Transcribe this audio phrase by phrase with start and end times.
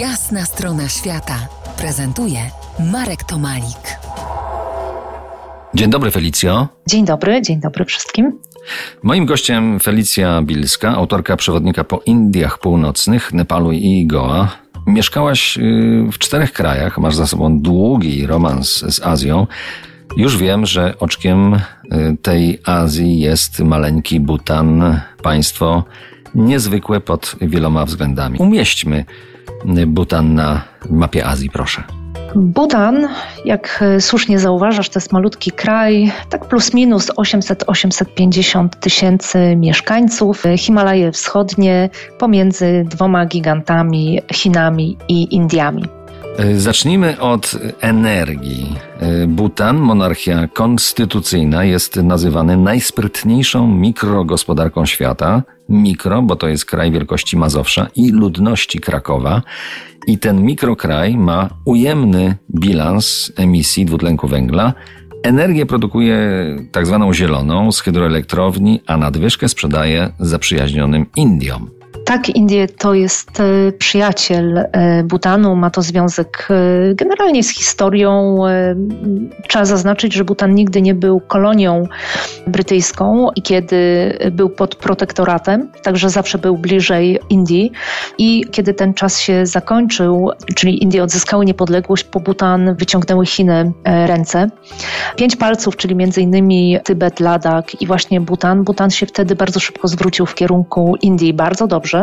[0.00, 1.48] Jasna strona świata
[1.78, 2.38] prezentuje
[2.92, 3.98] Marek Tomalik.
[5.74, 6.68] Dzień dobry, Felicjo.
[6.88, 8.38] Dzień dobry, dzień dobry wszystkim.
[9.02, 14.48] Moim gościem Felicja Bilska, autorka przewodnika po Indiach Północnych, Nepalu i Goa.
[14.86, 19.46] Mieszkałaś y, w czterech krajach, masz za sobą długi romans z Azją.
[20.16, 21.60] Już wiem, że oczkiem y,
[22.22, 25.84] tej Azji jest maleńki Butan, państwo
[26.34, 28.38] niezwykłe pod wieloma względami.
[28.38, 29.04] Umieśćmy
[29.86, 31.82] Butan na mapie Azji, proszę.
[32.34, 33.08] Butan,
[33.44, 40.42] jak słusznie zauważasz, to jest malutki kraj, tak plus minus 800-850 tysięcy mieszkańców.
[40.56, 45.84] Himalaje wschodnie pomiędzy dwoma gigantami Chinami i Indiami.
[46.56, 48.76] Zacznijmy od energii.
[49.28, 55.42] Butan, monarchia konstytucyjna, jest nazywany najsprytniejszą mikrogospodarką świata.
[55.68, 59.42] Mikro, bo to jest kraj wielkości Mazowsza i ludności Krakowa.
[60.06, 64.72] I ten mikrokraj ma ujemny bilans emisji dwutlenku węgla.
[65.22, 66.18] Energię produkuje
[66.72, 71.75] tak zwaną zieloną z hydroelektrowni, a nadwyżkę sprzedaje zaprzyjaźnionym Indiom.
[72.06, 78.36] Tak, Indie to jest e, przyjaciel e, Butanu, ma to związek e, generalnie z historią.
[79.48, 81.86] Trzeba zaznaczyć, że Butan nigdy nie był kolonią
[82.46, 87.72] brytyjską i kiedy był pod protektoratem, także zawsze był bliżej Indii.
[88.18, 94.50] I kiedy ten czas się zakończył, czyli Indie odzyskały niepodległość, po Butan wyciągnęły Chiny ręce.
[95.16, 98.64] Pięć palców, czyli między innymi Tybet, Ladak i właśnie Butan.
[98.64, 101.95] Butan się wtedy bardzo szybko zwrócił w kierunku Indii, bardzo dobrze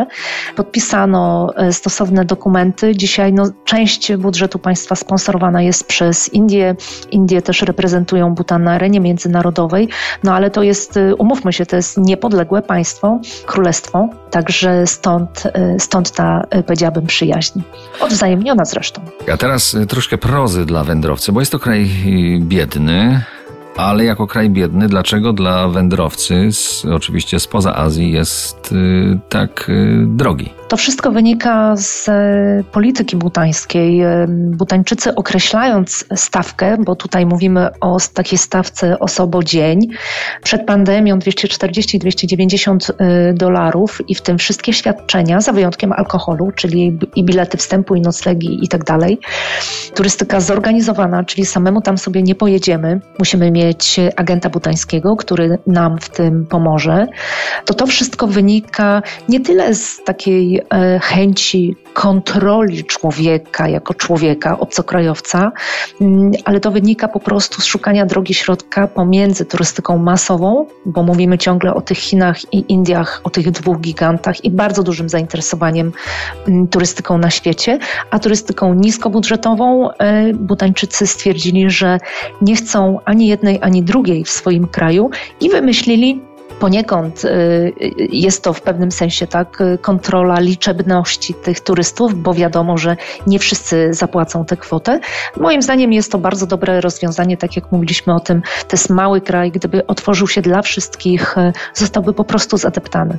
[0.56, 2.96] Podpisano e, stosowne dokumenty.
[2.96, 6.76] Dzisiaj no, część budżetu państwa sponsorowana jest przez Indię.
[7.10, 9.88] Indie też reprezentują Butan na arenie międzynarodowej,
[10.24, 15.80] no ale to jest, e, umówmy się, to jest niepodległe państwo, królestwo, także stąd, e,
[15.80, 17.60] stąd ta, powiedziałabym, przyjaźń.
[18.00, 19.02] Odwzajemniona zresztą.
[19.32, 21.90] A teraz troszkę prozy dla wędrowcy, bo jest to kraj
[22.40, 23.24] biedny,
[23.76, 30.04] ale jako kraj biedny, dlaczego dla wędrowcy, z, oczywiście spoza Azji, jest y, tak y,
[30.06, 30.50] drogi?
[30.68, 34.00] To wszystko wynika z e, polityki butańskiej.
[34.00, 39.80] E, Butańczycy określając stawkę, bo tutaj mówimy o takiej stawce osobo-dzień,
[40.42, 47.24] przed pandemią 240-290 e, dolarów i w tym wszystkie świadczenia, za wyjątkiem alkoholu, czyli i
[47.24, 49.18] bilety wstępu, i noclegi i tak dalej.
[49.94, 53.00] Turystyka zorganizowana, czyli samemu tam sobie nie pojedziemy.
[53.18, 57.06] Musimy mieć agenta butańskiego, który nam w tym pomoże.
[57.64, 65.52] To to wszystko wynika nie tyle z takiej E, chęci kontroli człowieka jako człowieka, obcokrajowca,
[66.00, 71.38] mm, ale to wynika po prostu z szukania drogi środka pomiędzy turystyką masową, bo mówimy
[71.38, 75.92] ciągle o tych Chinach i Indiach, o tych dwóch gigantach i bardzo dużym zainteresowaniem
[76.48, 77.78] mm, turystyką na świecie,
[78.10, 79.83] a turystyką niskobudżetową.
[79.98, 81.98] E, Butańczycy stwierdzili, że
[82.42, 86.20] nie chcą ani jednej, ani drugiej w swoim kraju i wymyślili
[86.60, 92.96] Poniekąd y, jest to w pewnym sensie tak kontrola liczebności tych turystów, bo wiadomo, że
[93.26, 95.00] nie wszyscy zapłacą tę kwotę.
[95.36, 99.20] Moim zdaniem jest to bardzo dobre rozwiązanie, tak jak mówiliśmy o tym, to jest mały
[99.20, 101.34] kraj, gdyby otworzył się dla wszystkich,
[101.74, 103.18] zostałby po prostu zadeptany.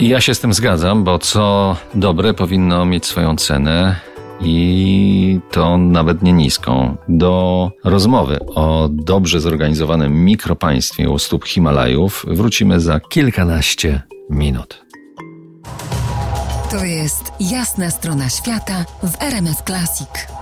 [0.00, 3.96] Ja się z tym zgadzam, bo co dobre powinno mieć swoją cenę
[4.40, 6.96] i to nawet nie niską.
[7.08, 14.84] Do rozmowy o dobrze zorganizowanym mikropaństwie u stóp Himalajów wrócimy za kilkanaście minut.
[16.70, 20.37] To jest jasna strona świata w RMS Classic.